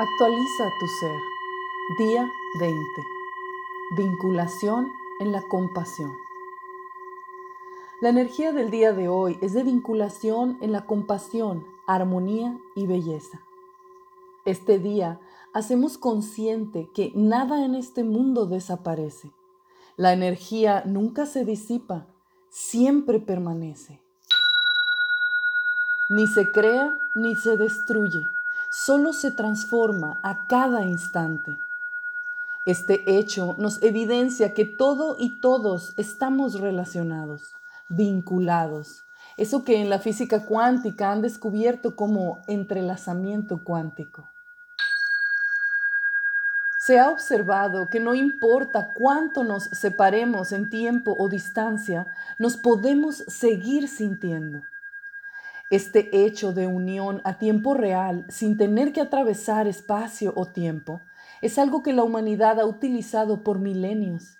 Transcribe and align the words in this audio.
Actualiza 0.00 0.72
tu 0.80 0.86
ser. 0.86 1.20
Día 1.98 2.26
20. 2.58 2.80
Vinculación 3.98 4.90
en 5.20 5.30
la 5.30 5.42
compasión. 5.42 6.10
La 8.00 8.08
energía 8.08 8.52
del 8.52 8.70
día 8.70 8.94
de 8.94 9.08
hoy 9.08 9.36
es 9.42 9.52
de 9.52 9.62
vinculación 9.62 10.56
en 10.62 10.72
la 10.72 10.86
compasión, 10.86 11.66
armonía 11.86 12.58
y 12.74 12.86
belleza. 12.86 13.42
Este 14.46 14.78
día 14.78 15.20
hacemos 15.52 15.98
consciente 15.98 16.88
que 16.94 17.12
nada 17.14 17.62
en 17.62 17.74
este 17.74 18.02
mundo 18.02 18.46
desaparece. 18.46 19.30
La 19.98 20.14
energía 20.14 20.82
nunca 20.86 21.26
se 21.26 21.44
disipa, 21.44 22.06
siempre 22.48 23.20
permanece. 23.20 24.00
Ni 26.08 26.26
se 26.26 26.50
crea 26.52 26.90
ni 27.16 27.36
se 27.36 27.58
destruye 27.58 28.20
solo 28.70 29.12
se 29.12 29.32
transforma 29.32 30.20
a 30.22 30.46
cada 30.46 30.84
instante. 30.84 31.56
Este 32.66 33.02
hecho 33.18 33.56
nos 33.58 33.82
evidencia 33.82 34.54
que 34.54 34.64
todo 34.64 35.16
y 35.18 35.40
todos 35.40 35.92
estamos 35.96 36.60
relacionados, 36.60 37.54
vinculados. 37.88 39.02
Eso 39.36 39.64
que 39.64 39.80
en 39.80 39.90
la 39.90 39.98
física 39.98 40.46
cuántica 40.46 41.10
han 41.10 41.22
descubierto 41.22 41.96
como 41.96 42.38
entrelazamiento 42.46 43.64
cuántico. 43.64 44.28
Se 46.78 46.98
ha 46.98 47.10
observado 47.10 47.88
que 47.88 48.00
no 48.00 48.14
importa 48.14 48.92
cuánto 48.94 49.42
nos 49.44 49.64
separemos 49.64 50.52
en 50.52 50.70
tiempo 50.70 51.14
o 51.18 51.28
distancia, 51.28 52.06
nos 52.38 52.56
podemos 52.56 53.16
seguir 53.26 53.88
sintiendo. 53.88 54.62
Este 55.70 56.10
hecho 56.12 56.52
de 56.52 56.66
unión 56.66 57.20
a 57.22 57.38
tiempo 57.38 57.74
real, 57.74 58.26
sin 58.28 58.56
tener 58.56 58.92
que 58.92 59.00
atravesar 59.00 59.68
espacio 59.68 60.32
o 60.34 60.46
tiempo, 60.46 61.00
es 61.42 61.60
algo 61.60 61.84
que 61.84 61.92
la 61.92 62.02
humanidad 62.02 62.58
ha 62.58 62.66
utilizado 62.66 63.44
por 63.44 63.60
milenios. 63.60 64.36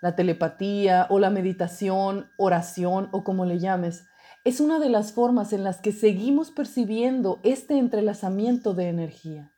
La 0.00 0.14
telepatía 0.14 1.08
o 1.10 1.18
la 1.18 1.28
meditación, 1.28 2.30
oración 2.36 3.08
o 3.10 3.24
como 3.24 3.46
le 3.46 3.58
llames, 3.58 4.04
es 4.44 4.60
una 4.60 4.78
de 4.78 4.90
las 4.90 5.12
formas 5.12 5.52
en 5.52 5.64
las 5.64 5.80
que 5.80 5.90
seguimos 5.90 6.52
percibiendo 6.52 7.40
este 7.42 7.76
entrelazamiento 7.76 8.72
de 8.72 8.88
energía. 8.90 9.50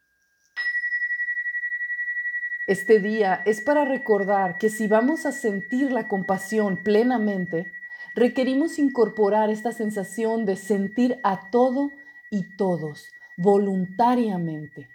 Este 2.66 3.00
día 3.00 3.42
es 3.44 3.60
para 3.60 3.84
recordar 3.84 4.56
que 4.56 4.70
si 4.70 4.88
vamos 4.88 5.26
a 5.26 5.32
sentir 5.32 5.92
la 5.92 6.08
compasión 6.08 6.82
plenamente, 6.82 7.70
requerimos 8.14 8.78
incorporar 8.78 9.50
esta 9.50 9.72
sensación 9.72 10.44
de 10.44 10.56
sentir 10.56 11.18
a 11.22 11.50
todo 11.50 11.90
y 12.30 12.56
todos 12.56 13.08
voluntariamente. 13.36 14.88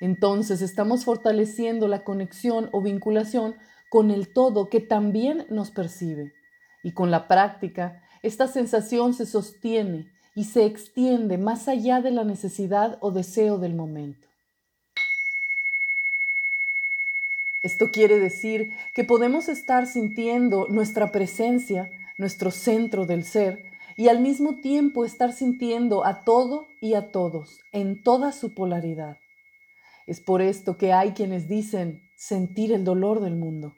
Entonces 0.00 0.60
estamos 0.60 1.04
fortaleciendo 1.04 1.88
la 1.88 2.04
conexión 2.04 2.68
o 2.72 2.82
vinculación 2.82 3.56
con 3.88 4.10
el 4.10 4.32
todo 4.32 4.68
que 4.68 4.80
también 4.80 5.46
nos 5.48 5.70
percibe. 5.70 6.34
Y 6.82 6.92
con 6.92 7.10
la 7.10 7.28
práctica, 7.28 8.02
esta 8.22 8.46
sensación 8.46 9.14
se 9.14 9.26
sostiene 9.26 10.12
y 10.34 10.44
se 10.44 10.66
extiende 10.66 11.38
más 11.38 11.66
allá 11.66 12.00
de 12.00 12.10
la 12.10 12.24
necesidad 12.24 12.98
o 13.00 13.10
deseo 13.10 13.58
del 13.58 13.74
momento. 13.74 14.26
Esto 17.62 17.90
quiere 17.90 18.20
decir 18.20 18.70
que 18.94 19.02
podemos 19.02 19.48
estar 19.48 19.86
sintiendo 19.86 20.68
nuestra 20.68 21.10
presencia 21.10 21.90
nuestro 22.16 22.50
centro 22.50 23.06
del 23.06 23.24
ser, 23.24 23.64
y 23.96 24.08
al 24.08 24.20
mismo 24.20 24.60
tiempo 24.60 25.04
estar 25.04 25.32
sintiendo 25.32 26.04
a 26.04 26.24
todo 26.24 26.66
y 26.80 26.94
a 26.94 27.10
todos 27.10 27.60
en 27.72 28.02
toda 28.02 28.32
su 28.32 28.54
polaridad. 28.54 29.16
Es 30.06 30.20
por 30.20 30.42
esto 30.42 30.76
que 30.76 30.92
hay 30.92 31.12
quienes 31.12 31.48
dicen 31.48 32.02
sentir 32.14 32.72
el 32.72 32.84
dolor 32.84 33.20
del 33.20 33.36
mundo. 33.36 33.74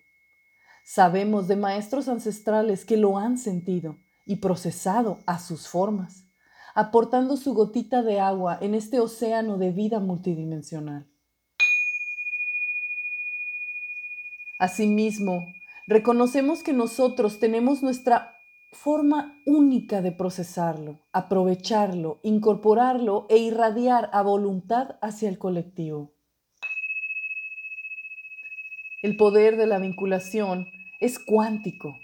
Sabemos 0.84 1.48
de 1.48 1.56
maestros 1.56 2.08
ancestrales 2.08 2.84
que 2.84 2.96
lo 2.96 3.16
han 3.18 3.38
sentido 3.38 3.96
y 4.26 4.36
procesado 4.36 5.18
a 5.26 5.38
sus 5.38 5.68
formas, 5.68 6.26
aportando 6.74 7.36
su 7.36 7.54
gotita 7.54 8.02
de 8.02 8.20
agua 8.20 8.58
en 8.60 8.74
este 8.74 9.00
océano 9.00 9.56
de 9.56 9.70
vida 9.70 10.00
multidimensional. 10.00 11.08
Asimismo, 14.58 15.46
reconocemos 15.88 16.62
que 16.62 16.74
nosotros 16.74 17.38
tenemos 17.38 17.82
nuestra 17.82 18.36
forma 18.72 19.40
única 19.46 20.02
de 20.02 20.12
procesarlo, 20.12 21.00
aprovecharlo, 21.12 22.20
incorporarlo 22.22 23.26
e 23.30 23.38
irradiar 23.38 24.10
a 24.12 24.20
voluntad 24.20 24.98
hacia 25.00 25.30
el 25.30 25.38
colectivo. 25.38 26.12
El 29.02 29.16
poder 29.16 29.56
de 29.56 29.66
la 29.66 29.78
vinculación 29.78 30.66
es 31.00 31.18
cuántico, 31.18 31.94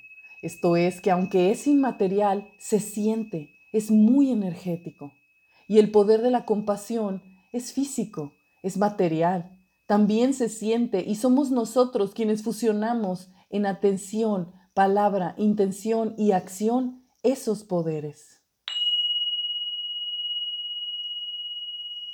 esto 0.41 0.77
es 0.77 1.03
que 1.03 1.11
aunque 1.11 1.51
es 1.51 1.67
inmaterial, 1.67 2.49
se 2.59 2.81
siente, 2.81 3.51
es 3.73 3.91
muy 3.91 4.31
energético. 4.31 5.13
Y 5.69 5.79
el 5.79 5.91
poder 5.91 6.23
de 6.23 6.31
la 6.31 6.45
compasión 6.47 7.23
es 7.53 7.73
físico, 7.73 8.33
es 8.63 8.79
material, 8.79 9.59
también 9.87 10.33
se 10.33 10.49
siente 10.49 11.05
y 11.07 11.17
somos 11.17 11.51
nosotros 11.51 12.15
quienes 12.15 12.43
fusionamos 12.43 13.34
en 13.55 13.67
atención, 13.67 14.53
palabra, 14.75 15.37
intención 15.39 16.17
y 16.19 16.33
acción 16.33 17.05
esos 17.23 17.63
poderes. 17.63 18.41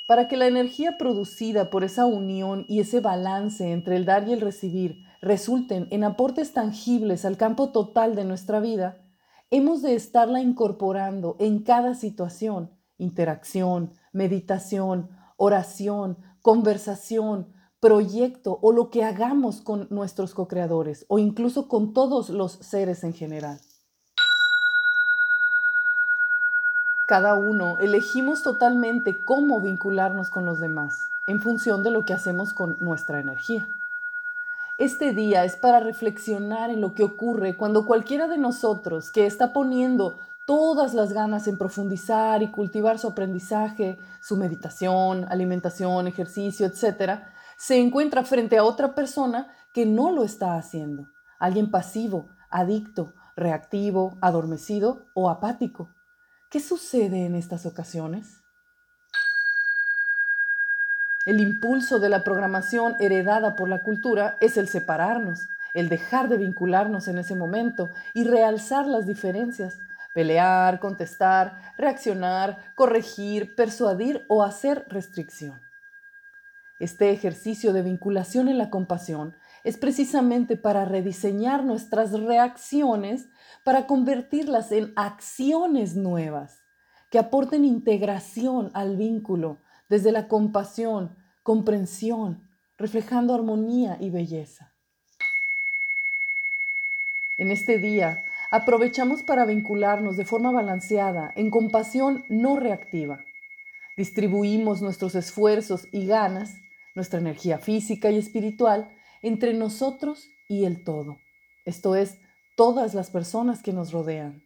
Para 0.06 0.28
que 0.28 0.36
la 0.36 0.46
energía 0.46 0.98
producida 0.98 1.70
por 1.70 1.82
esa 1.82 2.04
unión 2.04 2.66
y 2.68 2.80
ese 2.80 3.00
balance 3.00 3.72
entre 3.72 3.96
el 3.96 4.04
dar 4.04 4.28
y 4.28 4.34
el 4.34 4.42
recibir 4.42 5.02
resulten 5.22 5.88
en 5.90 6.04
aportes 6.04 6.52
tangibles 6.52 7.24
al 7.24 7.38
campo 7.38 7.72
total 7.72 8.14
de 8.16 8.26
nuestra 8.26 8.60
vida, 8.60 8.98
hemos 9.50 9.80
de 9.80 9.94
estarla 9.94 10.42
incorporando 10.42 11.36
en 11.40 11.62
cada 11.62 11.94
situación, 11.94 12.70
interacción, 12.98 13.94
meditación, 14.12 15.08
oración, 15.38 16.18
conversación, 16.42 17.54
proyecto 17.80 18.58
o 18.60 18.72
lo 18.72 18.90
que 18.90 19.04
hagamos 19.04 19.60
con 19.62 19.86
nuestros 19.90 20.34
co-creadores 20.34 21.06
o 21.08 21.18
incluso 21.18 21.66
con 21.66 21.94
todos 21.94 22.28
los 22.28 22.52
seres 22.52 23.04
en 23.04 23.14
general. 23.14 23.58
Cada 27.08 27.34
uno 27.34 27.78
elegimos 27.80 28.42
totalmente 28.42 29.24
cómo 29.24 29.60
vincularnos 29.60 30.30
con 30.30 30.44
los 30.44 30.60
demás 30.60 31.08
en 31.26 31.40
función 31.40 31.82
de 31.82 31.90
lo 31.90 32.04
que 32.04 32.12
hacemos 32.12 32.52
con 32.52 32.76
nuestra 32.80 33.18
energía. 33.20 33.66
Este 34.78 35.12
día 35.12 35.44
es 35.44 35.56
para 35.56 35.80
reflexionar 35.80 36.70
en 36.70 36.80
lo 36.80 36.94
que 36.94 37.02
ocurre 37.02 37.56
cuando 37.56 37.84
cualquiera 37.84 38.28
de 38.28 38.38
nosotros 38.38 39.10
que 39.10 39.26
está 39.26 39.52
poniendo 39.52 40.18
todas 40.46 40.94
las 40.94 41.12
ganas 41.12 41.48
en 41.48 41.58
profundizar 41.58 42.42
y 42.42 42.50
cultivar 42.50 42.98
su 42.98 43.08
aprendizaje, 43.08 43.98
su 44.20 44.36
meditación, 44.36 45.26
alimentación, 45.28 46.06
ejercicio, 46.06 46.66
etc., 46.66 47.20
se 47.60 47.78
encuentra 47.78 48.24
frente 48.24 48.56
a 48.56 48.64
otra 48.64 48.94
persona 48.94 49.52
que 49.74 49.84
no 49.84 50.12
lo 50.12 50.24
está 50.24 50.56
haciendo, 50.56 51.10
alguien 51.38 51.70
pasivo, 51.70 52.26
adicto, 52.50 53.12
reactivo, 53.36 54.16
adormecido 54.22 55.04
o 55.12 55.28
apático. 55.28 55.90
¿Qué 56.50 56.58
sucede 56.58 57.26
en 57.26 57.34
estas 57.34 57.66
ocasiones? 57.66 58.40
El 61.26 61.38
impulso 61.38 61.98
de 61.98 62.08
la 62.08 62.24
programación 62.24 62.94
heredada 62.98 63.56
por 63.56 63.68
la 63.68 63.82
cultura 63.82 64.38
es 64.40 64.56
el 64.56 64.66
separarnos, 64.66 65.46
el 65.74 65.90
dejar 65.90 66.30
de 66.30 66.38
vincularnos 66.38 67.08
en 67.08 67.18
ese 67.18 67.34
momento 67.34 67.90
y 68.14 68.24
realzar 68.24 68.86
las 68.86 69.06
diferencias, 69.06 69.78
pelear, 70.14 70.80
contestar, 70.80 71.74
reaccionar, 71.76 72.72
corregir, 72.74 73.54
persuadir 73.54 74.24
o 74.30 74.42
hacer 74.42 74.86
restricción. 74.88 75.60
Este 76.80 77.10
ejercicio 77.10 77.74
de 77.74 77.82
vinculación 77.82 78.48
en 78.48 78.56
la 78.56 78.70
compasión 78.70 79.34
es 79.64 79.76
precisamente 79.76 80.56
para 80.56 80.86
rediseñar 80.86 81.62
nuestras 81.62 82.18
reacciones, 82.18 83.28
para 83.64 83.86
convertirlas 83.86 84.72
en 84.72 84.94
acciones 84.96 85.94
nuevas 85.94 86.58
que 87.10 87.18
aporten 87.18 87.66
integración 87.66 88.70
al 88.72 88.96
vínculo 88.96 89.58
desde 89.90 90.10
la 90.10 90.26
compasión, 90.26 91.14
comprensión, 91.42 92.48
reflejando 92.78 93.34
armonía 93.34 93.98
y 94.00 94.08
belleza. 94.08 94.72
En 97.36 97.50
este 97.50 97.76
día 97.76 98.24
aprovechamos 98.50 99.22
para 99.22 99.44
vincularnos 99.44 100.16
de 100.16 100.24
forma 100.24 100.50
balanceada, 100.50 101.30
en 101.36 101.50
compasión 101.50 102.24
no 102.30 102.56
reactiva. 102.56 103.20
Distribuimos 103.98 104.80
nuestros 104.80 105.14
esfuerzos 105.14 105.86
y 105.92 106.06
ganas 106.06 106.54
nuestra 106.94 107.20
energía 107.20 107.58
física 107.58 108.10
y 108.10 108.16
espiritual 108.16 108.90
entre 109.22 109.54
nosotros 109.54 110.28
y 110.48 110.64
el 110.64 110.84
todo, 110.84 111.18
esto 111.64 111.94
es, 111.94 112.18
todas 112.56 112.94
las 112.94 113.10
personas 113.10 113.62
que 113.62 113.72
nos 113.72 113.92
rodean. 113.92 114.42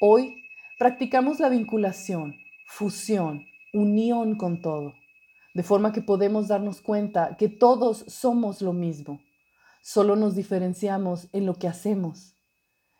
Hoy 0.00 0.44
practicamos 0.78 1.40
la 1.40 1.48
vinculación, 1.48 2.36
fusión, 2.66 3.46
unión 3.72 4.36
con 4.36 4.60
todo, 4.60 4.94
de 5.54 5.62
forma 5.62 5.92
que 5.92 6.02
podemos 6.02 6.48
darnos 6.48 6.80
cuenta 6.80 7.36
que 7.36 7.48
todos 7.48 8.04
somos 8.08 8.60
lo 8.60 8.72
mismo, 8.72 9.20
solo 9.82 10.16
nos 10.16 10.34
diferenciamos 10.34 11.28
en 11.32 11.46
lo 11.46 11.54
que 11.54 11.68
hacemos. 11.68 12.34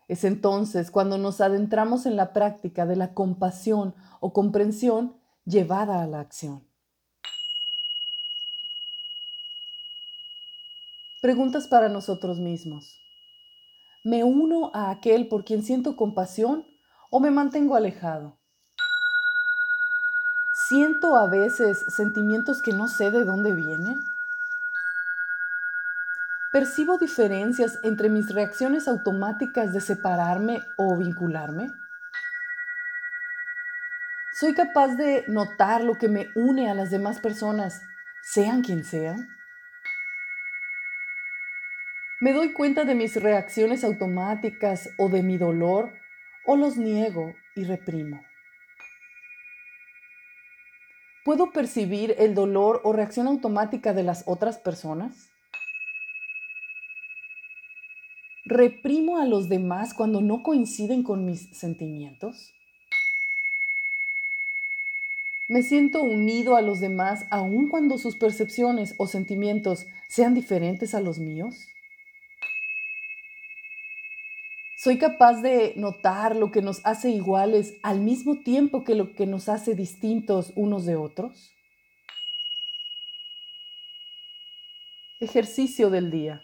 Es 0.09 0.25
entonces 0.25 0.91
cuando 0.91 1.19
nos 1.19 1.41
adentramos 1.41 2.07
en 2.07 2.17
la 2.17 2.33
práctica 2.33 2.87
de 2.87 2.97
la 2.97 3.15
compasión 3.15 3.95
o 4.21 4.33
comprensión 4.33 5.17
llevada 5.47 6.03
a 6.03 6.07
la 6.07 6.21
acción. 6.21 6.67
Preguntas 11.21 11.67
para 11.67 11.89
nosotros 11.89 12.39
mismos. 12.39 12.99
¿Me 14.05 14.25
uno 14.25 14.71
a 14.75 14.91
aquel 14.91 15.29
por 15.29 15.45
quien 15.45 15.63
siento 15.63 15.97
compasión 15.97 16.65
o 17.11 17.21
me 17.21 17.31
mantengo 17.31 17.77
alejado? 17.77 18.37
¿Siento 20.69 21.17
a 21.17 21.29
veces 21.29 21.85
sentimientos 21.89 22.63
que 22.63 22.73
no 22.73 22.89
sé 22.89 23.11
de 23.11 23.25
dónde 23.25 23.55
vienen? 23.55 24.01
¿Percibo 26.53 26.99
diferencias 26.99 27.81
entre 27.83 28.09
mis 28.09 28.33
reacciones 28.33 28.87
automáticas 28.87 29.73
de 29.73 29.81
separarme 29.81 30.63
o 30.77 30.97
vincularme? 30.97 31.71
¿Soy 34.37 34.53
capaz 34.53 34.97
de 34.97 35.23
notar 35.29 35.85
lo 35.85 35.97
que 35.97 36.09
me 36.09 36.27
une 36.35 36.69
a 36.69 36.75
las 36.75 36.91
demás 36.91 37.21
personas, 37.21 37.81
sean 38.25 38.63
quien 38.63 38.83
sean? 38.83 39.29
¿Me 42.21 42.33
doy 42.33 42.53
cuenta 42.53 42.83
de 42.85 42.97
mis 42.97 43.15
reacciones 43.15 43.85
automáticas 43.85 44.91
o 44.99 45.09
de 45.09 45.23
mi 45.23 45.39
dolor 45.39 45.93
o 46.47 46.57
los 46.57 46.77
niego 46.77 47.33
y 47.55 47.63
reprimo? 47.63 48.25
¿Puedo 51.25 51.53
percibir 51.53 52.17
el 52.19 52.35
dolor 52.35 52.81
o 52.83 52.93
reacción 52.93 53.29
automática 53.29 53.93
de 53.93 54.03
las 54.03 54.25
otras 54.27 54.59
personas? 54.59 55.31
¿Reprimo 58.45 59.19
a 59.19 59.27
los 59.27 59.49
demás 59.49 59.95
cuando 59.95 60.21
no 60.21 60.43
coinciden 60.43 61.05
con 61.05 61.25
mis 61.25 61.57
sentimientos? 61.57 62.53
¿Me 65.47 65.63
siento 65.63 66.03
unido 66.03 66.57
a 66.57 66.63
los 66.63 66.81
demás 66.81 67.27
aun 67.31 67.69
cuando 67.69 67.99
sus 67.99 68.17
percepciones 68.17 68.95
o 68.97 69.07
sentimientos 69.07 69.87
sean 70.09 70.33
diferentes 70.35 70.95
a 70.95 71.01
los 71.01 71.19
míos? 71.19 71.69
Soy 74.77 74.97
capaz 74.97 75.43
de 75.43 75.75
notar 75.77 76.35
lo 76.35 76.51
que 76.51 76.63
nos 76.63 76.85
hace 76.85 77.11
iguales 77.11 77.77
al 77.83 78.01
mismo 78.01 78.43
tiempo 78.43 78.85
que 78.85 78.95
lo 78.95 79.15
que 79.15 79.27
nos 79.27 79.51
hace 79.51 79.75
distintos 79.75 80.53
unos 80.57 80.87
de 80.87 80.97
otros. 80.97 81.53
Ejercicio 85.21 85.91
del 85.91 86.11
día. 86.11 86.43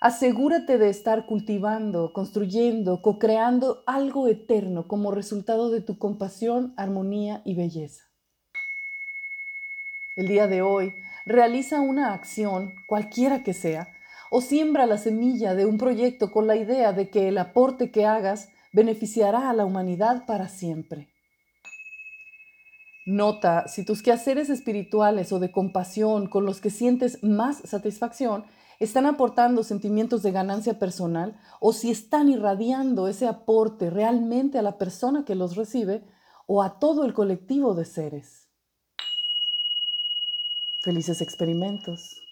Asegúrate 0.00 0.76
de 0.76 0.90
estar 0.90 1.24
cultivando, 1.24 2.12
construyendo, 2.12 3.00
co-creando 3.00 3.82
algo 3.86 4.28
eterno 4.28 4.86
como 4.86 5.10
resultado 5.10 5.70
de 5.70 5.80
tu 5.80 5.98
compasión, 5.98 6.74
armonía 6.76 7.40
y 7.46 7.54
belleza. 7.54 8.04
El 10.14 10.28
día 10.28 10.46
de 10.48 10.60
hoy, 10.60 10.94
realiza 11.24 11.80
una 11.80 12.12
acción, 12.12 12.74
cualquiera 12.86 13.42
que 13.42 13.54
sea, 13.54 13.88
o 14.30 14.42
siembra 14.42 14.86
la 14.86 14.98
semilla 14.98 15.54
de 15.54 15.64
un 15.64 15.78
proyecto 15.78 16.30
con 16.30 16.46
la 16.46 16.56
idea 16.56 16.92
de 16.92 17.08
que 17.08 17.28
el 17.28 17.38
aporte 17.38 17.90
que 17.90 18.04
hagas 18.04 18.50
beneficiará 18.72 19.48
a 19.48 19.54
la 19.54 19.64
humanidad 19.64 20.26
para 20.26 20.48
siempre. 20.48 21.08
Nota 23.06 23.68
si 23.68 23.84
tus 23.84 24.02
quehaceres 24.02 24.50
espirituales 24.50 25.32
o 25.32 25.38
de 25.38 25.52
compasión 25.52 26.28
con 26.28 26.44
los 26.44 26.60
que 26.60 26.70
sientes 26.70 27.22
más 27.22 27.58
satisfacción 27.58 28.44
están 28.80 29.06
aportando 29.06 29.62
sentimientos 29.62 30.22
de 30.22 30.32
ganancia 30.32 30.78
personal 30.78 31.38
o 31.60 31.72
si 31.72 31.90
están 31.90 32.28
irradiando 32.28 33.08
ese 33.08 33.26
aporte 33.26 33.90
realmente 33.90 34.58
a 34.58 34.62
la 34.62 34.78
persona 34.78 35.24
que 35.24 35.34
los 35.34 35.56
recibe 35.56 36.04
o 36.46 36.62
a 36.62 36.78
todo 36.78 37.04
el 37.04 37.14
colectivo 37.14 37.74
de 37.74 37.84
seres. 37.84 38.48
Felices 40.82 41.20
experimentos. 41.20 42.25